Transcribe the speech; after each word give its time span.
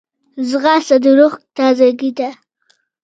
ځغاسته 0.49 0.95
د 1.03 1.05
روح 1.17 1.33
تازګي 1.55 2.11
ده 2.17 2.29